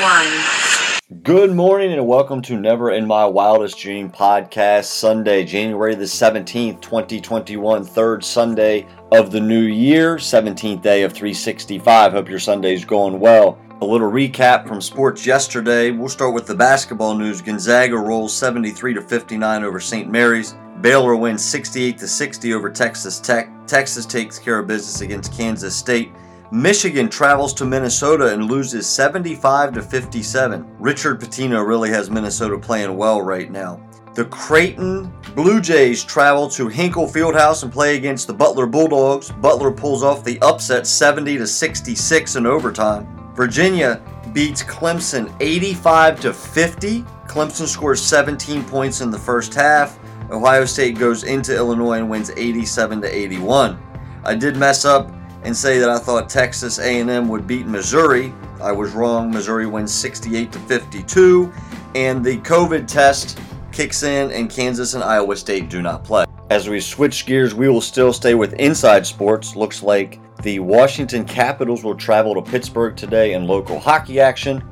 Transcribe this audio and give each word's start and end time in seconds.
one. 0.00 1.22
Good 1.22 1.54
morning 1.54 1.92
and 1.92 2.06
welcome 2.06 2.40
to 2.42 2.58
Never 2.58 2.92
in 2.92 3.06
My 3.06 3.26
Wildest 3.26 3.78
Dream 3.78 4.10
podcast, 4.10 4.84
Sunday, 4.84 5.44
January 5.44 5.94
the 5.94 6.04
17th, 6.04 6.80
2021, 6.80 7.84
third 7.84 8.24
Sunday 8.24 8.86
of 9.10 9.30
the 9.30 9.40
new 9.40 9.60
year, 9.60 10.16
17th 10.16 10.80
day 10.80 11.02
of 11.02 11.12
365. 11.12 12.12
Hope 12.12 12.28
your 12.28 12.38
Sunday's 12.38 12.84
going 12.84 13.20
well. 13.20 13.58
A 13.82 13.84
little 13.84 14.10
recap 14.10 14.66
from 14.66 14.80
sports 14.80 15.26
yesterday. 15.26 15.90
We'll 15.90 16.08
start 16.08 16.32
with 16.32 16.46
the 16.46 16.54
basketball 16.54 17.14
news. 17.14 17.42
Gonzaga 17.42 17.98
rolls 17.98 18.34
73 18.34 18.94
to 18.94 19.02
59 19.02 19.64
over 19.64 19.80
St. 19.80 20.10
Mary's. 20.10 20.54
Baylor 20.80 21.16
wins 21.16 21.44
68 21.44 21.98
to 21.98 22.08
60 22.08 22.54
over 22.54 22.70
Texas 22.70 23.20
Tech. 23.20 23.50
Texas 23.66 24.06
takes 24.06 24.38
care 24.38 24.58
of 24.58 24.66
business 24.66 25.02
against 25.02 25.36
Kansas 25.36 25.76
State. 25.76 26.12
Michigan 26.52 27.08
travels 27.08 27.54
to 27.54 27.64
Minnesota 27.64 28.34
and 28.34 28.44
loses 28.44 28.86
75 28.86 29.72
to 29.72 29.80
57. 29.80 30.76
Richard 30.78 31.18
Pitino 31.18 31.66
really 31.66 31.88
has 31.88 32.10
Minnesota 32.10 32.58
playing 32.58 32.94
well 32.94 33.22
right 33.22 33.50
now. 33.50 33.80
The 34.12 34.26
Creighton 34.26 35.10
Blue 35.34 35.62
Jays 35.62 36.04
travel 36.04 36.50
to 36.50 36.68
Hinkle 36.68 37.06
Fieldhouse 37.06 37.62
and 37.62 37.72
play 37.72 37.96
against 37.96 38.26
the 38.26 38.34
Butler 38.34 38.66
Bulldogs. 38.66 39.30
Butler 39.30 39.70
pulls 39.70 40.02
off 40.02 40.24
the 40.24 40.38
upset 40.42 40.86
70 40.86 41.38
to 41.38 41.46
66 41.46 42.36
in 42.36 42.44
overtime. 42.44 43.32
Virginia 43.34 44.02
beats 44.34 44.62
Clemson 44.62 45.34
85 45.40 46.20
to 46.20 46.34
50. 46.34 47.00
Clemson 47.26 47.66
scores 47.66 48.02
17 48.02 48.62
points 48.64 49.00
in 49.00 49.10
the 49.10 49.18
first 49.18 49.54
half. 49.54 49.98
Ohio 50.30 50.66
State 50.66 50.98
goes 50.98 51.24
into 51.24 51.56
Illinois 51.56 52.00
and 52.00 52.10
wins 52.10 52.30
87 52.36 53.00
to 53.00 53.08
81. 53.08 53.80
I 54.24 54.34
did 54.34 54.58
mess 54.58 54.84
up 54.84 55.10
and 55.44 55.56
say 55.56 55.78
that 55.78 55.88
I 55.88 55.98
thought 55.98 56.28
Texas 56.28 56.78
A&M 56.78 57.28
would 57.28 57.46
beat 57.46 57.66
Missouri. 57.66 58.32
I 58.60 58.72
was 58.72 58.92
wrong. 58.92 59.30
Missouri 59.30 59.66
wins 59.66 59.92
68 59.92 60.52
to 60.52 60.58
52, 60.60 61.52
and 61.94 62.24
the 62.24 62.38
COVID 62.38 62.86
test 62.86 63.38
kicks 63.72 64.02
in, 64.02 64.30
and 64.30 64.50
Kansas 64.50 64.94
and 64.94 65.02
Iowa 65.02 65.36
State 65.36 65.68
do 65.68 65.82
not 65.82 66.04
play. 66.04 66.26
As 66.50 66.68
we 66.68 66.80
switch 66.80 67.26
gears, 67.26 67.54
we 67.54 67.68
will 67.68 67.80
still 67.80 68.12
stay 68.12 68.34
with 68.34 68.52
inside 68.54 69.06
sports. 69.06 69.56
Looks 69.56 69.82
like 69.82 70.20
the 70.42 70.58
Washington 70.58 71.24
Capitals 71.24 71.82
will 71.82 71.94
travel 71.94 72.34
to 72.34 72.42
Pittsburgh 72.42 72.96
today 72.96 73.32
in 73.32 73.46
local 73.46 73.80
hockey 73.80 74.20
action. 74.20 74.62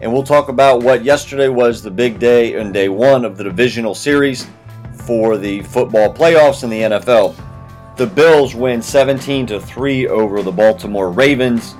And 0.00 0.12
we'll 0.12 0.22
talk 0.22 0.48
about 0.48 0.82
what 0.82 1.04
yesterday 1.04 1.48
was 1.48 1.82
the 1.82 1.90
big 1.90 2.18
day 2.18 2.54
and 2.54 2.72
day 2.72 2.88
one 2.88 3.24
of 3.24 3.36
the 3.36 3.44
divisional 3.44 3.94
series 3.94 4.46
for 5.06 5.36
the 5.36 5.62
football 5.62 6.12
playoffs 6.12 6.64
in 6.64 6.70
the 6.70 6.80
NFL. 6.82 7.34
The 7.96 8.06
Bills 8.06 8.54
win 8.54 8.82
17 8.82 9.46
to 9.46 9.58
3 9.58 10.08
over 10.08 10.42
the 10.42 10.52
Baltimore 10.52 11.10
Ravens. 11.10 11.76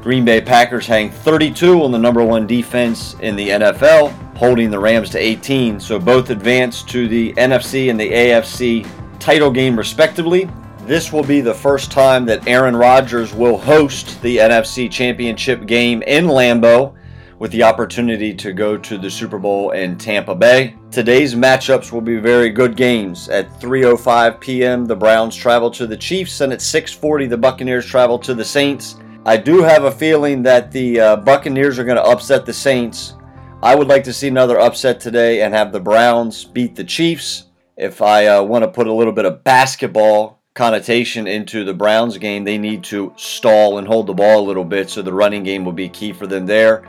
Green 0.00 0.24
Bay 0.24 0.40
Packers 0.40 0.86
hang 0.86 1.10
32 1.10 1.82
on 1.82 1.90
the 1.90 1.98
number 1.98 2.24
one 2.24 2.46
defense 2.46 3.16
in 3.18 3.34
the 3.34 3.48
NFL, 3.48 4.12
holding 4.36 4.70
the 4.70 4.78
Rams 4.78 5.10
to 5.10 5.18
18. 5.18 5.80
So 5.80 5.98
both 5.98 6.30
advance 6.30 6.84
to 6.84 7.08
the 7.08 7.32
NFC 7.32 7.90
and 7.90 7.98
the 7.98 8.08
AFC 8.08 8.88
title 9.18 9.50
game, 9.50 9.76
respectively. 9.76 10.48
This 10.82 11.12
will 11.12 11.24
be 11.24 11.40
the 11.40 11.52
first 11.52 11.90
time 11.90 12.24
that 12.26 12.46
Aaron 12.46 12.76
Rodgers 12.76 13.34
will 13.34 13.58
host 13.58 14.22
the 14.22 14.36
NFC 14.36 14.88
Championship 14.88 15.66
game 15.66 16.00
in 16.02 16.26
Lambeau 16.26 16.95
with 17.38 17.50
the 17.52 17.62
opportunity 17.62 18.34
to 18.34 18.52
go 18.52 18.76
to 18.78 18.96
the 18.96 19.10
Super 19.10 19.38
Bowl 19.38 19.72
in 19.72 19.98
Tampa 19.98 20.34
Bay. 20.34 20.76
Today's 20.90 21.34
matchups 21.34 21.92
will 21.92 22.00
be 22.00 22.16
very 22.16 22.50
good 22.50 22.76
games. 22.76 23.28
At 23.28 23.50
3:05 23.60 24.40
p.m., 24.40 24.86
the 24.86 24.96
Browns 24.96 25.36
travel 25.36 25.70
to 25.72 25.86
the 25.86 25.96
Chiefs, 25.96 26.40
and 26.40 26.52
at 26.52 26.60
6:40, 26.60 27.28
the 27.28 27.36
Buccaneers 27.36 27.86
travel 27.86 28.18
to 28.20 28.34
the 28.34 28.44
Saints. 28.44 28.96
I 29.26 29.36
do 29.36 29.62
have 29.62 29.84
a 29.84 29.90
feeling 29.90 30.42
that 30.44 30.70
the 30.70 31.00
uh, 31.00 31.16
Buccaneers 31.16 31.78
are 31.78 31.84
going 31.84 31.96
to 31.96 32.04
upset 32.04 32.46
the 32.46 32.52
Saints. 32.52 33.14
I 33.62 33.74
would 33.74 33.88
like 33.88 34.04
to 34.04 34.12
see 34.12 34.28
another 34.28 34.60
upset 34.60 35.00
today 35.00 35.42
and 35.42 35.52
have 35.52 35.72
the 35.72 35.80
Browns 35.80 36.44
beat 36.44 36.76
the 36.76 36.84
Chiefs. 36.84 37.44
If 37.76 38.00
I 38.00 38.26
uh, 38.26 38.42
want 38.42 38.62
to 38.62 38.70
put 38.70 38.86
a 38.86 38.92
little 38.92 39.12
bit 39.12 39.24
of 39.24 39.42
basketball 39.42 40.42
connotation 40.54 41.26
into 41.26 41.64
the 41.64 41.74
Browns 41.74 42.16
game, 42.18 42.44
they 42.44 42.56
need 42.56 42.84
to 42.84 43.12
stall 43.16 43.78
and 43.78 43.86
hold 43.86 44.06
the 44.06 44.14
ball 44.14 44.40
a 44.40 44.46
little 44.46 44.64
bit, 44.64 44.88
so 44.88 45.02
the 45.02 45.12
running 45.12 45.42
game 45.42 45.64
will 45.64 45.72
be 45.72 45.88
key 45.88 46.12
for 46.12 46.26
them 46.26 46.46
there. 46.46 46.88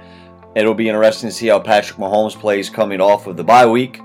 It'll 0.58 0.74
be 0.74 0.90
interesting 0.90 1.30
to 1.30 1.36
see 1.36 1.48
how 1.48 1.60
Patrick 1.60 2.00
Mahomes 2.00 2.34
plays 2.34 2.68
coming 2.68 3.00
off 3.00 3.28
of 3.28 3.38
the 3.38 3.44
bye 3.44 3.68
week. 3.68 4.02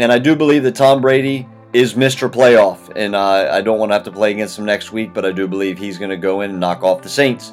And 0.00 0.10
I 0.10 0.18
do 0.18 0.34
believe 0.34 0.64
that 0.64 0.74
Tom 0.74 1.00
Brady 1.00 1.48
is 1.72 1.94
Mr. 1.94 2.28
Playoff. 2.28 2.90
And 2.96 3.14
uh, 3.14 3.48
I 3.52 3.60
don't 3.60 3.78
want 3.78 3.90
to 3.90 3.94
have 3.94 4.02
to 4.04 4.10
play 4.10 4.32
against 4.32 4.58
him 4.58 4.64
next 4.64 4.90
week, 4.90 5.14
but 5.14 5.24
I 5.24 5.30
do 5.30 5.46
believe 5.46 5.78
he's 5.78 5.96
going 5.96 6.10
to 6.10 6.16
go 6.16 6.40
in 6.40 6.50
and 6.50 6.58
knock 6.58 6.82
off 6.82 7.00
the 7.00 7.08
Saints. 7.08 7.52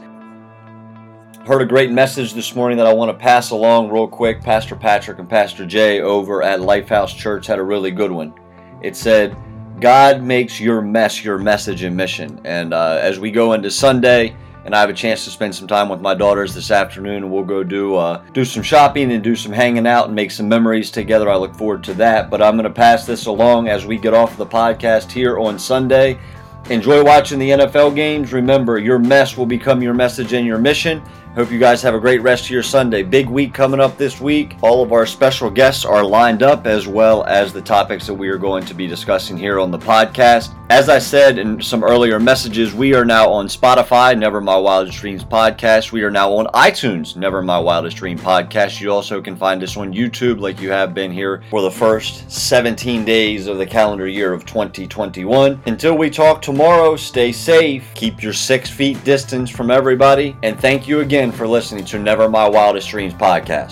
Heard 1.46 1.62
a 1.62 1.68
great 1.68 1.92
message 1.92 2.34
this 2.34 2.56
morning 2.56 2.80
that 2.80 2.88
I 2.88 2.94
want 2.94 3.12
to 3.12 3.24
pass 3.24 3.52
along 3.52 3.92
real 3.92 4.08
quick. 4.08 4.42
Pastor 4.42 4.76
Patrick 4.76 5.20
and 5.20 5.30
Pastor 5.30 5.64
Jay 5.64 6.02
over 6.02 6.42
at 6.42 6.62
Lifehouse 6.62 7.16
Church 7.16 7.46
had 7.46 7.60
a 7.60 7.64
really 7.64 7.92
good 7.92 8.12
one. 8.12 8.34
It 8.82 8.96
said, 8.96 9.38
God 9.80 10.24
makes 10.24 10.60
your 10.60 10.82
mess 10.82 11.24
your 11.24 11.38
message 11.38 11.84
and 11.84 11.96
mission. 11.96 12.42
And 12.44 12.74
uh, 12.74 12.98
as 13.02 13.20
we 13.20 13.30
go 13.30 13.54
into 13.54 13.70
Sunday, 13.70 14.36
and 14.64 14.76
I 14.76 14.82
have 14.82 14.90
a 14.90 14.94
chance 14.94 15.24
to 15.26 15.32
spend 15.32 15.56
some 15.56 15.68
time 15.68 15.90
with 15.90 16.02
my 16.02 16.14
daughters 16.14 16.54
this 16.54 16.70
afternoon. 16.70 17.24
And 17.24 17.32
we'll 17.32 17.44
go 17.44 17.64
do 17.64 17.96
uh, 17.96 18.24
do 18.34 18.46
some 18.46 18.64
shopping 18.64 19.12
and 19.12 19.24
do 19.24 19.36
some 19.36 19.52
hanging 19.52 19.88
out 19.88 20.06
and 20.06 20.16
make 20.16 20.32
some 20.32 20.48
memories 20.48 20.92
together. 20.92 21.30
I 21.30 21.36
look 21.36 21.56
forward 21.56 21.84
to 21.86 21.94
that. 21.96 22.30
But 22.30 22.42
I'm 22.42 22.54
going 22.54 22.66
to 22.66 22.70
pass 22.70 23.06
this 23.06 23.26
along 23.26 23.70
as 23.70 23.86
we 23.86 23.98
get 23.98 24.14
off 24.14 24.38
the 24.38 24.46
podcast 24.46 25.12
here 25.12 25.40
on 25.40 25.58
Sunday. 25.58 26.20
Enjoy 26.70 27.04
watching 27.04 27.40
the 27.40 27.50
NFL 27.50 27.96
games. 27.96 28.34
Remember, 28.34 28.78
your 28.78 29.00
mess 29.00 29.36
will 29.36 29.48
become 29.48 29.82
your 29.82 29.96
message 29.96 30.34
and 30.34 30.46
your 30.46 30.60
mission. 30.60 31.02
Hope 31.34 31.50
you 31.50 31.60
guys 31.60 31.82
have 31.82 31.96
a 31.96 32.00
great 32.00 32.22
rest 32.22 32.44
of 32.44 32.50
your 32.50 32.62
Sunday. 32.62 33.04
Big 33.04 33.30
week 33.30 33.54
coming 33.54 33.80
up 33.80 33.96
this 33.96 34.20
week. 34.20 34.58
All 34.62 34.84
of 34.84 34.92
our 34.92 35.06
special 35.06 35.50
guests 35.50 35.86
are 35.86 36.04
lined 36.04 36.44
up, 36.44 36.68
as 36.68 36.90
well 36.90 37.24
as 37.24 37.54
the 37.54 37.62
topics 37.62 38.06
that 38.08 38.14
we 38.14 38.28
are 38.28 38.38
going 38.38 38.66
to 38.66 38.74
be 38.74 38.86
discussing 38.86 39.38
here 39.38 39.58
on 39.58 39.72
the 39.72 39.80
podcast. 39.80 40.54
As 40.70 40.88
I 40.88 41.00
said 41.00 41.38
in 41.38 41.62
some 41.62 41.84
earlier 41.84 42.18
messages, 42.18 42.74
we 42.74 42.94
are 42.96 43.04
now 43.04 43.30
on 43.30 43.48
Spotify, 43.48 44.18
Never 44.18 44.40
My 44.40 44.56
Wildest 44.56 45.00
Dreams 45.00 45.24
podcast. 45.24 45.92
We 45.92 46.04
are 46.04 46.12
now 46.12 46.32
on 46.34 46.48
iTunes, 46.48 47.18
Never 47.18 47.42
My 47.42 47.60
Wildest 47.60 47.98
Dream 47.98 48.18
podcast. 48.18 48.80
You 48.80 48.92
also 48.92 49.22
can 49.22 49.36
find 49.36 49.64
us 49.64 49.76
on 49.76 49.94
YouTube, 49.94 50.40
like 50.40 50.62
you 50.62 50.72
have 50.72 50.94
been 50.94 51.12
here 51.12 51.44
for 51.50 51.62
the 51.62 51.72
first 51.72 52.30
17 52.32 53.04
days 53.04 53.48
of 53.48 53.58
the 53.58 53.66
calendar 53.66 54.08
year 54.08 54.32
of 54.32 54.46
2021. 54.46 55.62
Until 55.66 55.98
we 55.98 56.10
talk 56.10 56.42
tomorrow, 56.42 56.96
stay 56.96 57.34
safe, 57.34 57.90
keep 57.94 58.24
your 58.24 58.34
six 58.34 58.70
feet 58.70 59.02
distance 59.04 59.50
from 59.50 59.72
everybody, 59.72 60.38
and 60.42 60.58
thank 60.60 60.88
you 60.88 61.02
again 61.22 61.32
for 61.32 61.48
listening 61.48 61.86
to 61.86 62.00
Never 62.00 62.28
My 62.28 62.50
Wildest 62.50 62.90
Dreams 62.90 63.14
podcast. 63.14 63.70